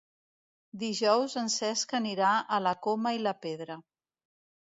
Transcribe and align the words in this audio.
Dijous 0.83 1.35
en 1.41 1.51
Cesc 1.55 1.93
anirà 1.99 2.31
a 2.41 2.59
la 2.69 2.73
Coma 2.87 3.13
i 3.19 3.21
la 3.27 3.35
Pedra. 3.45 3.79